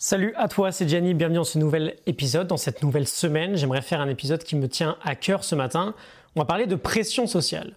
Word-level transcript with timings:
Salut 0.00 0.32
à 0.36 0.46
toi, 0.46 0.70
c'est 0.70 0.88
Gianni, 0.88 1.12
bienvenue 1.12 1.38
dans 1.38 1.44
ce 1.44 1.58
nouvel 1.58 1.96
épisode. 2.06 2.46
Dans 2.46 2.56
cette 2.56 2.84
nouvelle 2.84 3.08
semaine, 3.08 3.56
j'aimerais 3.56 3.82
faire 3.82 4.00
un 4.00 4.08
épisode 4.08 4.44
qui 4.44 4.54
me 4.54 4.68
tient 4.68 4.96
à 5.02 5.16
cœur 5.16 5.42
ce 5.42 5.56
matin. 5.56 5.92
On 6.36 6.40
va 6.40 6.44
parler 6.44 6.66
de 6.66 6.76
pression 6.76 7.26
sociale. 7.26 7.74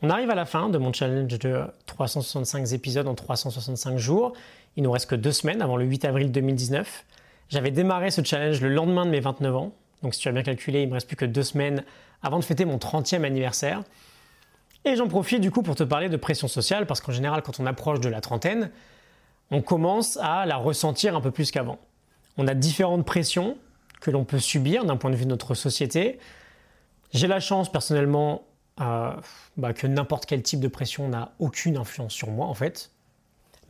On 0.00 0.10
arrive 0.10 0.30
à 0.30 0.36
la 0.36 0.44
fin 0.44 0.68
de 0.68 0.78
mon 0.78 0.92
challenge 0.92 1.36
de 1.36 1.64
365 1.86 2.72
épisodes 2.72 3.08
en 3.08 3.16
365 3.16 3.98
jours. 3.98 4.34
Il 4.76 4.84
nous 4.84 4.92
reste 4.92 5.10
que 5.10 5.16
deux 5.16 5.32
semaines 5.32 5.60
avant 5.60 5.76
le 5.76 5.84
8 5.86 6.04
avril 6.04 6.30
2019. 6.30 7.04
J'avais 7.48 7.72
démarré 7.72 8.12
ce 8.12 8.22
challenge 8.22 8.60
le 8.60 8.68
lendemain 8.68 9.04
de 9.04 9.10
mes 9.10 9.18
29 9.18 9.56
ans. 9.56 9.72
Donc 10.04 10.14
si 10.14 10.20
tu 10.20 10.28
as 10.28 10.32
bien 10.32 10.44
calculé, 10.44 10.82
il 10.82 10.88
me 10.88 10.94
reste 10.94 11.08
plus 11.08 11.16
que 11.16 11.24
deux 11.24 11.42
semaines 11.42 11.82
avant 12.22 12.38
de 12.38 12.44
fêter 12.44 12.64
mon 12.64 12.76
30e 12.76 13.24
anniversaire. 13.24 13.82
Et 14.84 14.94
j'en 14.94 15.08
profite 15.08 15.40
du 15.40 15.50
coup 15.50 15.62
pour 15.62 15.74
te 15.74 15.82
parler 15.82 16.08
de 16.08 16.16
pression 16.16 16.46
sociale 16.46 16.86
parce 16.86 17.00
qu'en 17.00 17.10
général, 17.10 17.42
quand 17.42 17.58
on 17.58 17.66
approche 17.66 17.98
de 17.98 18.08
la 18.08 18.20
trentaine, 18.20 18.70
on 19.50 19.62
commence 19.62 20.16
à 20.18 20.46
la 20.46 20.56
ressentir 20.56 21.16
un 21.16 21.20
peu 21.20 21.30
plus 21.30 21.50
qu'avant. 21.50 21.78
On 22.36 22.46
a 22.48 22.54
différentes 22.54 23.04
pressions 23.04 23.56
que 24.00 24.10
l'on 24.10 24.24
peut 24.24 24.38
subir 24.38 24.84
d'un 24.84 24.96
point 24.96 25.10
de 25.10 25.16
vue 25.16 25.24
de 25.24 25.30
notre 25.30 25.54
société. 25.54 26.18
J'ai 27.12 27.26
la 27.26 27.40
chance 27.40 27.70
personnellement 27.70 28.42
bah, 28.76 29.72
que 29.74 29.86
n'importe 29.86 30.26
quel 30.26 30.42
type 30.42 30.60
de 30.60 30.68
pression 30.68 31.08
n'a 31.08 31.32
aucune 31.38 31.76
influence 31.76 32.12
sur 32.12 32.30
moi 32.30 32.46
en 32.46 32.54
fait. 32.54 32.90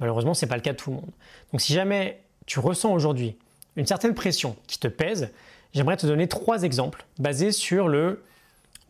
Malheureusement, 0.01 0.35
ce 0.35 0.45
n'est 0.45 0.49
pas 0.49 0.57
le 0.57 0.63
cas 0.63 0.73
de 0.73 0.79
tout 0.79 0.91
le 0.91 0.97
monde. 0.97 1.11
Donc 1.53 1.61
si 1.61 1.73
jamais 1.73 2.23
tu 2.47 2.59
ressens 2.59 2.93
aujourd'hui 2.93 3.37
une 3.77 3.87
certaine 3.87 4.15
pression 4.15 4.57
qui 4.67 4.79
te 4.79 4.89
pèse, 4.89 5.31
j'aimerais 5.73 5.97
te 5.97 6.07
donner 6.07 6.27
trois 6.27 6.63
exemples 6.63 7.05
basés 7.19 7.53
sur 7.53 7.89
le 7.89 8.25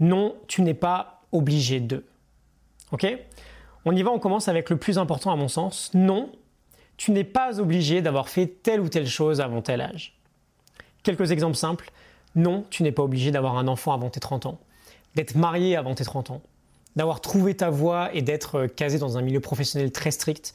non, 0.00 0.36
tu 0.48 0.62
n'es 0.62 0.74
pas 0.74 1.22
obligé 1.32 1.80
de. 1.80 2.04
Ok? 2.92 3.06
On 3.84 3.94
y 3.94 4.02
va, 4.02 4.10
on 4.10 4.18
commence 4.18 4.48
avec 4.48 4.70
le 4.70 4.76
plus 4.76 4.98
important 4.98 5.30
à 5.30 5.36
mon 5.36 5.48
sens. 5.48 5.90
Non, 5.94 6.30
tu 6.96 7.10
n'es 7.10 7.24
pas 7.24 7.60
obligé 7.60 8.02
d'avoir 8.02 8.28
fait 8.28 8.46
telle 8.46 8.80
ou 8.80 8.88
telle 8.88 9.06
chose 9.06 9.40
avant 9.40 9.62
tel 9.62 9.80
âge. 9.80 10.16
Quelques 11.02 11.30
exemples 11.30 11.56
simples. 11.56 11.90
Non, 12.34 12.64
tu 12.70 12.82
n'es 12.82 12.92
pas 12.92 13.02
obligé 13.02 13.30
d'avoir 13.30 13.56
un 13.56 13.68
enfant 13.68 13.92
avant 13.92 14.10
tes 14.10 14.20
30 14.20 14.46
ans, 14.46 14.58
d'être 15.14 15.36
marié 15.36 15.76
avant 15.76 15.94
tes 15.94 16.04
30 16.04 16.30
ans, 16.30 16.42
d'avoir 16.96 17.20
trouvé 17.20 17.54
ta 17.54 17.70
voie 17.70 18.12
et 18.12 18.22
d'être 18.22 18.66
casé 18.66 18.98
dans 18.98 19.16
un 19.18 19.22
milieu 19.22 19.40
professionnel 19.40 19.92
très 19.92 20.10
strict. 20.10 20.54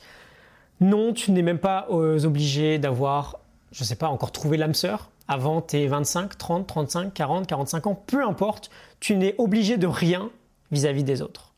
Non, 0.82 1.14
tu 1.14 1.32
n'es 1.32 1.42
même 1.42 1.60
pas 1.60 1.88
euh, 1.92 2.24
obligé 2.26 2.80
d'avoir, 2.80 3.40
je 3.72 3.84
ne 3.84 3.88
sais 3.88 3.96
pas, 3.96 4.10
encore 4.10 4.32
trouvé 4.32 4.58
l'âme 4.58 4.74
sœur 4.74 5.10
avant 5.28 5.62
tes 5.62 5.88
25, 5.88 6.38
30, 6.38 6.68
35, 6.68 7.14
40, 7.14 7.48
45 7.48 7.88
ans, 7.88 8.04
peu 8.08 8.26
importe, 8.26 8.72
tu 9.00 9.16
n'es 9.16 9.36
obligé 9.38 9.78
de 9.78 9.88
rien 9.88 10.32
vis-à-vis 10.72 11.04
des 11.04 11.22
autres. 11.22 11.54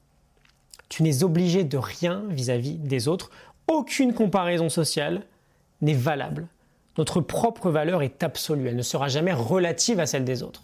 Tu 0.89 1.03
n'es 1.03 1.23
obligé 1.23 1.63
de 1.63 1.77
rien 1.77 2.23
vis 2.29 2.49
à 2.49 2.57
-vis 2.57 2.77
des 2.77 3.07
autres 3.07 3.31
aucune 3.71 4.13
comparaison 4.13 4.69
sociale 4.69 5.23
n'est 5.81 5.93
valable. 5.93 6.47
Notre 6.97 7.21
propre 7.21 7.71
valeur 7.71 8.03
est 8.03 8.21
absolue, 8.21 8.67
elle 8.67 8.75
ne 8.75 8.81
sera 8.81 9.07
jamais 9.07 9.33
relative 9.33 9.99
à 9.99 10.05
celle 10.05 10.25
des 10.25 10.43
autres. 10.43 10.63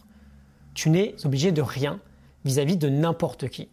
Tu 0.74 0.90
n'es 0.90 1.16
obligé 1.24 1.52
de 1.52 1.62
rien 1.62 2.00
vis-à-vis 2.44 2.78
de 2.78 2.90
n'importe 2.90 3.48
qui. 3.48 3.70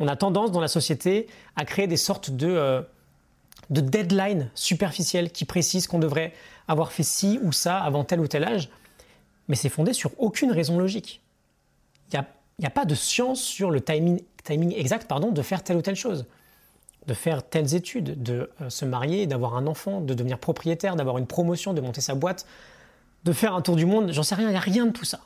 On 0.00 0.08
a 0.08 0.16
tendance 0.16 0.50
dans 0.50 0.60
la 0.60 0.68
société 0.68 1.28
à 1.56 1.64
créer 1.64 1.86
des 1.86 1.96
sortes 1.96 2.30
de, 2.30 2.48
euh, 2.48 2.82
de 3.70 3.80
deadlines 3.80 4.50
superficielles 4.54 5.30
qui 5.30 5.44
précisent 5.44 5.86
qu'on 5.86 6.00
devrait 6.00 6.32
avoir 6.66 6.92
fait 6.92 7.04
ci 7.04 7.38
ou 7.42 7.52
ça 7.52 7.78
avant 7.78 8.02
tel 8.02 8.20
ou 8.20 8.26
tel 8.26 8.44
âge, 8.44 8.70
mais 9.48 9.54
c'est 9.54 9.68
fondé 9.68 9.92
sur 9.92 10.10
aucune 10.18 10.50
raison 10.50 10.78
logique. 10.78 11.22
Il 12.12 12.18
n'y 12.58 12.66
a, 12.66 12.68
a, 12.68 12.70
pas 12.70 12.84
de 12.84 12.94
science 12.94 13.40
sur 13.40 13.70
le 13.70 13.80
timing, 13.80 14.20
timing 14.42 14.74
exact 14.76 15.08
pardon, 15.08 15.30
de 15.30 15.42
faire 15.42 15.62
telle 15.62 15.76
ou 15.76 15.82
telle 15.82 15.96
chose 15.96 16.26
de 17.06 17.14
faire 17.14 17.42
telles 17.42 17.74
études, 17.74 18.22
de 18.22 18.50
euh, 18.60 18.70
se 18.70 18.84
marier, 18.84 19.26
d'avoir 19.26 19.56
un 19.56 19.66
enfant, 19.66 20.00
de 20.00 20.14
devenir 20.14 20.38
propriétaire, 20.38 20.96
d'avoir 20.96 21.18
une 21.18 21.26
promotion, 21.26 21.74
de 21.74 21.80
monter 21.80 22.00
sa 22.00 22.14
boîte, 22.14 22.46
de 23.24 23.32
faire 23.32 23.54
un 23.54 23.62
tour 23.62 23.76
du 23.76 23.86
monde, 23.86 24.12
j'en 24.12 24.22
sais 24.22 24.34
rien, 24.34 24.48
il 24.48 24.52
n'y 24.52 24.56
a 24.56 24.60
rien 24.60 24.86
de 24.86 24.92
tout 24.92 25.04
ça. 25.04 25.20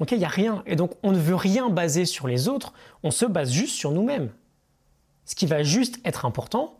Ok, 0.00 0.12
il 0.12 0.18
n'y 0.18 0.24
a 0.24 0.28
rien. 0.28 0.62
Et 0.66 0.76
donc 0.76 0.92
on 1.02 1.12
ne 1.12 1.18
veut 1.18 1.36
rien 1.36 1.68
baser 1.70 2.04
sur 2.04 2.26
les 2.26 2.48
autres, 2.48 2.72
on 3.02 3.10
se 3.10 3.26
base 3.26 3.50
juste 3.50 3.74
sur 3.74 3.92
nous-mêmes. 3.92 4.30
Ce 5.24 5.34
qui 5.34 5.46
va 5.46 5.62
juste 5.62 5.98
être 6.04 6.26
important, 6.26 6.78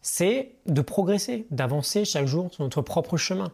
c'est 0.00 0.52
de 0.66 0.80
progresser, 0.80 1.46
d'avancer 1.50 2.04
chaque 2.04 2.26
jour 2.26 2.52
sur 2.52 2.62
notre 2.62 2.82
propre 2.82 3.16
chemin. 3.16 3.52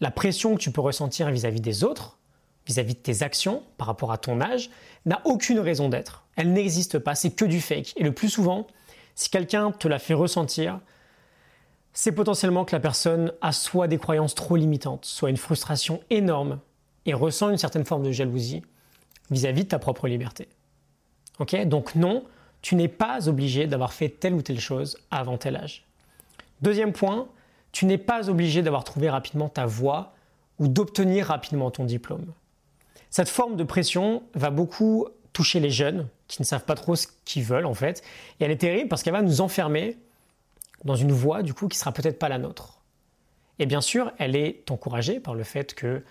La 0.00 0.10
pression 0.10 0.54
que 0.54 0.60
tu 0.60 0.70
peux 0.70 0.80
ressentir 0.80 1.30
vis 1.30 1.44
à 1.44 1.50
-vis 1.50 1.60
des 1.60 1.84
autres, 1.84 2.18
vis-à-vis 2.66 2.94
de 2.94 2.98
tes 2.98 3.22
actions 3.22 3.62
par 3.76 3.86
rapport 3.86 4.12
à 4.12 4.18
ton 4.18 4.40
âge 4.40 4.70
n'a 5.06 5.20
aucune 5.24 5.58
raison 5.58 5.88
d'être. 5.88 6.24
Elle 6.36 6.52
n'existe 6.52 6.98
pas, 6.98 7.14
c'est 7.14 7.30
que 7.30 7.44
du 7.44 7.60
fake. 7.60 7.92
Et 7.96 8.02
le 8.02 8.12
plus 8.12 8.28
souvent, 8.28 8.66
si 9.14 9.30
quelqu'un 9.30 9.70
te 9.70 9.86
la 9.86 9.98
fait 9.98 10.14
ressentir, 10.14 10.80
c'est 11.92 12.12
potentiellement 12.12 12.64
que 12.64 12.74
la 12.74 12.80
personne 12.80 13.32
a 13.40 13.52
soit 13.52 13.86
des 13.86 13.98
croyances 13.98 14.34
trop 14.34 14.56
limitantes, 14.56 15.04
soit 15.04 15.30
une 15.30 15.36
frustration 15.36 16.00
énorme 16.10 16.58
et 17.06 17.14
ressent 17.14 17.50
une 17.50 17.58
certaine 17.58 17.84
forme 17.84 18.02
de 18.02 18.10
jalousie 18.10 18.62
vis-à-vis 19.30 19.64
de 19.64 19.68
ta 19.68 19.78
propre 19.78 20.08
liberté. 20.08 20.48
Ok? 21.38 21.54
Donc 21.66 21.94
non, 21.94 22.24
tu 22.62 22.74
n'es 22.74 22.88
pas 22.88 23.28
obligé 23.28 23.66
d'avoir 23.66 23.92
fait 23.92 24.08
telle 24.08 24.34
ou 24.34 24.42
telle 24.42 24.60
chose 24.60 24.98
avant 25.10 25.38
tel 25.38 25.56
âge. 25.56 25.84
Deuxième 26.62 26.92
point, 26.92 27.28
tu 27.72 27.86
n'es 27.86 27.98
pas 27.98 28.30
obligé 28.30 28.62
d'avoir 28.62 28.84
trouvé 28.84 29.10
rapidement 29.10 29.48
ta 29.48 29.66
voie 29.66 30.14
ou 30.58 30.68
d'obtenir 30.68 31.26
rapidement 31.26 31.70
ton 31.70 31.84
diplôme. 31.84 32.32
Cette 33.14 33.28
forme 33.28 33.54
de 33.54 33.62
pression 33.62 34.24
va 34.34 34.50
beaucoup 34.50 35.06
toucher 35.32 35.60
les 35.60 35.70
jeunes 35.70 36.08
qui 36.26 36.42
ne 36.42 36.44
savent 36.44 36.64
pas 36.64 36.74
trop 36.74 36.96
ce 36.96 37.06
qu'ils 37.24 37.44
veulent 37.44 37.64
en 37.64 37.72
fait. 37.72 38.02
Et 38.40 38.44
elle 38.44 38.50
est 38.50 38.56
terrible 38.56 38.88
parce 38.88 39.04
qu'elle 39.04 39.12
va 39.12 39.22
nous 39.22 39.40
enfermer 39.40 39.96
dans 40.84 40.96
une 40.96 41.12
voie 41.12 41.44
du 41.44 41.54
coup 41.54 41.68
qui 41.68 41.78
sera 41.78 41.92
peut-être 41.92 42.18
pas 42.18 42.28
la 42.28 42.38
nôtre. 42.38 42.80
Et 43.60 43.66
bien 43.66 43.80
sûr, 43.80 44.10
elle 44.18 44.34
est 44.34 44.68
encouragée 44.68 45.20
par 45.20 45.36
le 45.36 45.44
fait 45.44 45.74
que 45.74 46.02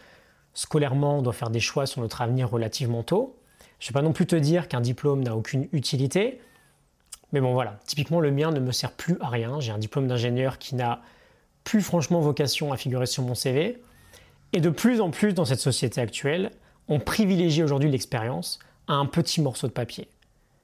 scolairement, 0.54 1.18
on 1.18 1.22
doit 1.22 1.34
faire 1.34 1.50
des 1.50 1.60
choix 1.60 1.88
sur 1.88 2.00
notre 2.00 2.22
avenir 2.22 2.50
relativement 2.50 3.04
tôt. 3.04 3.36
Je 3.80 3.88
ne 3.88 3.90
vais 3.90 4.00
pas 4.00 4.02
non 4.02 4.14
plus 4.14 4.26
te 4.26 4.38
dire 4.38 4.70
qu'un 4.70 4.80
diplôme 4.80 5.24
n'a 5.24 5.36
aucune 5.36 5.68
utilité, 5.74 6.40
mais 7.34 7.42
bon 7.42 7.52
voilà, 7.52 7.80
typiquement 7.86 8.22
le 8.22 8.32
mien 8.32 8.52
ne 8.52 8.62
me 8.62 8.72
sert 8.72 8.94
plus 8.94 9.18
à 9.20 9.28
rien. 9.28 9.60
J'ai 9.60 9.74
un 9.74 9.78
diplôme 9.78 10.08
d'ingénieur 10.08 10.58
qui 10.58 10.76
n'a 10.76 11.02
plus 11.66 11.82
franchement 11.82 12.22
vocation 12.22 12.72
à 12.72 12.78
figurer 12.78 13.08
sur 13.08 13.24
mon 13.24 13.36
CV. 13.36 13.82
Et 14.54 14.62
de 14.62 14.70
plus 14.70 15.02
en 15.02 15.10
plus 15.10 15.34
dans 15.34 15.44
cette 15.44 15.60
société 15.60 16.00
actuelle, 16.00 16.52
on 16.88 17.00
privilégie 17.00 17.64
aujourd'hui 17.64 17.90
l'expérience 17.90 18.60
à 18.88 18.94
un 18.94 19.06
petit 19.06 19.42
morceau 19.42 19.68
de 19.68 19.72
papier. 19.72 20.10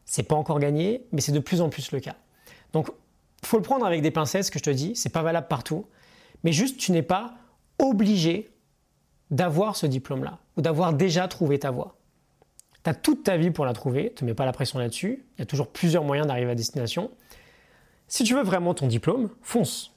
C'est 0.06 0.24
pas 0.24 0.36
encore 0.36 0.60
gagné, 0.60 1.06
mais 1.12 1.22
c'est 1.22 1.32
de 1.32 1.40
plus 1.40 1.62
en 1.62 1.70
plus 1.70 1.92
le 1.92 2.00
cas. 2.00 2.16
Donc, 2.74 2.90
faut 3.46 3.58
le 3.58 3.64
prendre 3.64 3.86
avec 3.86 4.02
des 4.02 4.12
pincettes, 4.12 4.46
ce 4.46 4.52
que 4.52 4.60
je 4.60 4.64
te 4.64 4.70
dis, 4.70 4.96
c'est 4.96 5.10
pas 5.10 5.22
valable 5.22 5.48
partout, 5.48 5.86
mais 6.44 6.52
juste 6.52 6.78
tu 6.78 6.92
n'es 6.92 7.02
pas 7.02 7.36
obligé 7.78 8.50
d'avoir 9.32 9.76
ce 9.76 9.86
diplôme-là 9.86 10.40
ou 10.58 10.62
d'avoir 10.62 10.94
déjà 10.94 11.28
trouvé 11.28 11.60
ta 11.60 11.72
voie. 11.72 11.96
Tu 12.84 12.90
as 12.90 12.94
toute 12.94 13.24
ta 13.24 13.38
vie 13.38 13.52
pour 13.52 13.66
la 13.66 13.74
trouver, 13.74 14.12
te 14.12 14.26
mets 14.26 14.34
pas 14.34 14.46
la 14.46 14.52
pression 14.52 14.80
là-dessus, 14.80 15.26
il 15.38 15.40
y 15.40 15.44
a 15.44 15.46
toujours 15.46 15.68
plusieurs 15.68 16.04
moyens 16.04 16.28
d'arriver 16.28 16.52
à 16.52 16.56
destination. 16.56 17.12
Si 18.08 18.24
tu 18.24 18.34
veux 18.34 18.44
vraiment 18.44 18.74
ton 18.74 18.88
diplôme, 18.88 19.30
fonce, 19.42 19.94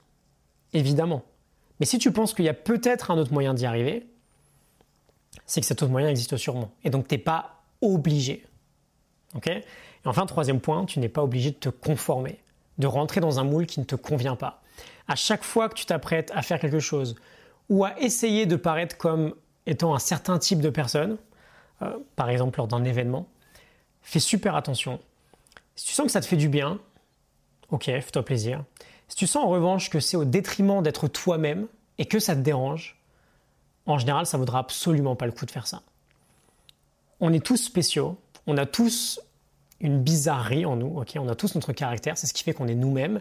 évidemment. 0.72 1.22
Mais 1.80 1.86
si 1.86 1.98
tu 1.98 2.12
penses 2.12 2.34
qu'il 2.34 2.44
y 2.44 2.50
a 2.50 2.54
peut-être 2.54 3.10
un 3.10 3.18
autre 3.18 3.32
moyen 3.32 3.54
d'y 3.54 3.66
arriver, 3.66 4.06
c'est 5.46 5.60
que 5.60 5.66
cet 5.66 5.82
autre 5.82 5.92
moyen 5.92 6.08
existe 6.08 6.36
sûrement. 6.36 6.70
Et 6.84 6.90
donc, 6.90 7.08
tu 7.08 7.14
n'es 7.14 7.18
pas 7.18 7.62
obligé. 7.80 8.46
ok? 9.34 9.48
Et 9.48 9.64
enfin, 10.04 10.26
troisième 10.26 10.60
point, 10.60 10.84
tu 10.84 10.98
n'es 10.98 11.08
pas 11.08 11.22
obligé 11.22 11.50
de 11.50 11.56
te 11.56 11.68
conformer, 11.68 12.38
de 12.78 12.86
rentrer 12.86 13.20
dans 13.20 13.38
un 13.38 13.44
moule 13.44 13.66
qui 13.66 13.80
ne 13.80 13.84
te 13.84 13.94
convient 13.94 14.36
pas. 14.36 14.62
À 15.08 15.16
chaque 15.16 15.44
fois 15.44 15.68
que 15.68 15.74
tu 15.74 15.86
t'apprêtes 15.86 16.30
à 16.34 16.42
faire 16.42 16.58
quelque 16.58 16.80
chose 16.80 17.16
ou 17.68 17.84
à 17.84 17.98
essayer 18.00 18.46
de 18.46 18.56
paraître 18.56 18.96
comme 18.96 19.34
étant 19.66 19.94
un 19.94 19.98
certain 19.98 20.38
type 20.38 20.60
de 20.60 20.70
personne, 20.70 21.18
euh, 21.82 21.96
par 22.16 22.30
exemple 22.30 22.58
lors 22.58 22.68
d'un 22.68 22.84
événement, 22.84 23.28
fais 24.02 24.20
super 24.20 24.56
attention. 24.56 25.00
Si 25.76 25.86
tu 25.86 25.92
sens 25.92 26.06
que 26.06 26.12
ça 26.12 26.20
te 26.20 26.26
fait 26.26 26.36
du 26.36 26.48
bien, 26.48 26.80
ok, 27.70 27.84
fais-toi 27.84 28.24
plaisir. 28.24 28.64
Si 29.08 29.16
tu 29.16 29.26
sens 29.26 29.44
en 29.44 29.48
revanche 29.48 29.90
que 29.90 30.00
c'est 30.00 30.16
au 30.16 30.24
détriment 30.24 30.82
d'être 30.82 31.08
toi-même 31.08 31.66
et 31.98 32.06
que 32.06 32.18
ça 32.18 32.34
te 32.34 32.40
dérange, 32.40 33.01
en 33.86 33.98
général, 33.98 34.26
ça 34.26 34.38
vaudra 34.38 34.60
absolument 34.60 35.16
pas 35.16 35.26
le 35.26 35.32
coup 35.32 35.46
de 35.46 35.50
faire 35.50 35.66
ça. 35.66 35.82
On 37.20 37.32
est 37.32 37.44
tous 37.44 37.56
spéciaux, 37.56 38.16
on 38.46 38.56
a 38.56 38.66
tous 38.66 39.20
une 39.80 40.00
bizarrerie 40.00 40.64
en 40.64 40.76
nous, 40.76 41.02
On 41.16 41.28
a 41.28 41.34
tous 41.34 41.54
notre 41.54 41.72
caractère, 41.72 42.16
c'est 42.16 42.26
ce 42.26 42.34
qui 42.34 42.44
fait 42.44 42.52
qu'on 42.52 42.68
est 42.68 42.74
nous-mêmes. 42.74 43.18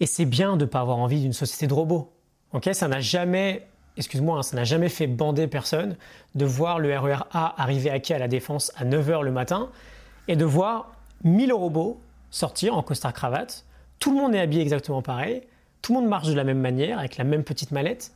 Et 0.00 0.06
c'est 0.06 0.24
bien 0.24 0.56
de 0.56 0.64
ne 0.64 0.70
pas 0.70 0.80
avoir 0.80 0.98
envie 0.98 1.20
d'une 1.20 1.32
société 1.32 1.66
de 1.66 1.74
robots. 1.74 2.12
Ok? 2.52 2.70
Ça 2.72 2.88
n'a 2.88 3.00
jamais, 3.00 3.66
excuse-moi, 3.96 4.38
hein, 4.38 4.42
ça 4.42 4.56
n'a 4.56 4.64
jamais 4.64 4.88
fait 4.88 5.06
bander 5.06 5.46
personne 5.46 5.96
de 6.34 6.44
voir 6.44 6.78
le 6.78 6.96
RER 6.98 7.16
e 7.16 7.24
arriver 7.32 7.90
à 7.90 8.00
quai 8.00 8.14
à 8.14 8.18
la 8.18 8.28
Défense 8.28 8.72
à 8.76 8.84
9h 8.84 9.22
le 9.22 9.32
matin 9.32 9.68
et 10.28 10.36
de 10.36 10.44
voir 10.44 10.92
1000 11.24 11.52
robots 11.52 12.00
sortir 12.30 12.76
en 12.76 12.82
costard 12.82 13.12
cravate. 13.12 13.64
Tout 13.98 14.12
le 14.14 14.20
monde 14.20 14.34
est 14.34 14.40
habillé 14.40 14.62
exactement 14.62 15.02
pareil, 15.02 15.42
tout 15.82 15.92
le 15.92 16.00
monde 16.00 16.08
marche 16.08 16.28
de 16.28 16.34
la 16.34 16.44
même 16.44 16.60
manière 16.60 16.98
avec 16.98 17.16
la 17.16 17.24
même 17.24 17.44
petite 17.44 17.72
mallette. 17.72 18.12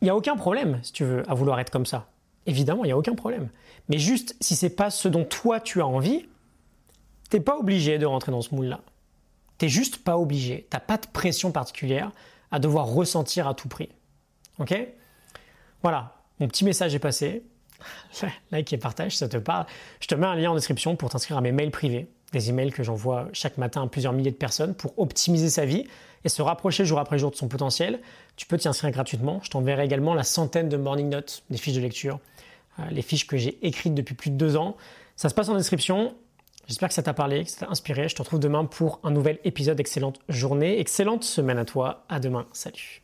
Il 0.00 0.04
n'y 0.04 0.10
a 0.10 0.16
aucun 0.16 0.36
problème, 0.36 0.80
si 0.82 0.92
tu 0.92 1.04
veux, 1.04 1.28
à 1.30 1.34
vouloir 1.34 1.60
être 1.60 1.70
comme 1.70 1.86
ça. 1.86 2.08
Évidemment, 2.46 2.84
il 2.84 2.88
n'y 2.88 2.92
a 2.92 2.98
aucun 2.98 3.14
problème. 3.14 3.50
Mais 3.88 3.98
juste, 3.98 4.34
si 4.40 4.56
c'est 4.56 4.70
pas 4.70 4.90
ce 4.90 5.08
dont 5.08 5.24
toi 5.24 5.60
tu 5.60 5.80
as 5.80 5.86
envie, 5.86 6.26
t'es 7.28 7.40
pas 7.40 7.56
obligé 7.56 7.98
de 7.98 8.06
rentrer 8.06 8.32
dans 8.32 8.40
ce 8.40 8.54
moule-là. 8.54 8.80
T'es 9.58 9.68
juste 9.68 9.98
pas 9.98 10.16
obligé. 10.16 10.66
T'as 10.70 10.80
pas 10.80 10.96
de 10.96 11.06
pression 11.06 11.52
particulière 11.52 12.12
à 12.50 12.58
devoir 12.58 12.86
ressentir 12.86 13.46
à 13.46 13.54
tout 13.54 13.68
prix. 13.68 13.90
Ok? 14.58 14.74
Voilà, 15.82 16.16
mon 16.38 16.48
petit 16.48 16.64
message 16.64 16.94
est 16.94 16.98
passé. 16.98 17.44
like 18.50 18.72
et 18.72 18.78
partage, 18.78 19.16
ça 19.16 19.28
te 19.28 19.36
parle. 19.36 19.66
Je 20.00 20.06
te 20.06 20.14
mets 20.14 20.26
un 20.26 20.34
lien 20.34 20.50
en 20.50 20.54
description 20.54 20.96
pour 20.96 21.10
t'inscrire 21.10 21.36
à 21.36 21.40
mes 21.40 21.52
mails 21.52 21.70
privés, 21.70 22.08
des 22.32 22.50
emails 22.50 22.70
que 22.70 22.82
j'envoie 22.82 23.28
chaque 23.32 23.58
matin 23.58 23.82
à 23.82 23.86
plusieurs 23.86 24.12
milliers 24.12 24.30
de 24.30 24.36
personnes 24.36 24.74
pour 24.74 24.98
optimiser 24.98 25.50
sa 25.50 25.64
vie 25.64 25.84
et 26.24 26.28
se 26.28 26.42
rapprocher 26.42 26.84
jour 26.84 26.98
après 26.98 27.18
jour 27.18 27.30
de 27.30 27.36
son 27.36 27.48
potentiel. 27.48 28.00
Tu 28.36 28.46
peux 28.46 28.58
t'y 28.58 28.68
inscrire 28.68 28.90
gratuitement. 28.90 29.40
Je 29.42 29.50
t'enverrai 29.50 29.84
également 29.84 30.14
la 30.14 30.22
centaine 30.22 30.68
de 30.68 30.76
morning 30.76 31.08
notes, 31.08 31.42
des 31.50 31.58
fiches 31.58 31.74
de 31.74 31.80
lecture, 31.80 32.20
euh, 32.78 32.82
les 32.90 33.02
fiches 33.02 33.26
que 33.26 33.36
j'ai 33.36 33.58
écrites 33.66 33.94
depuis 33.94 34.14
plus 34.14 34.30
de 34.30 34.36
deux 34.36 34.56
ans. 34.56 34.76
Ça 35.16 35.28
se 35.28 35.34
passe 35.34 35.48
en 35.48 35.56
description. 35.56 36.14
J'espère 36.66 36.88
que 36.88 36.94
ça 36.94 37.02
t'a 37.02 37.14
parlé, 37.14 37.44
que 37.44 37.50
ça 37.50 37.66
t'a 37.66 37.72
inspiré. 37.72 38.08
Je 38.08 38.14
te 38.14 38.22
retrouve 38.22 38.40
demain 38.40 38.64
pour 38.64 39.00
un 39.02 39.10
nouvel 39.10 39.38
épisode. 39.44 39.80
Excellente 39.80 40.20
journée, 40.28 40.78
excellente 40.78 41.24
semaine 41.24 41.58
à 41.58 41.64
toi. 41.64 42.04
À 42.08 42.20
demain. 42.20 42.46
Salut. 42.52 43.02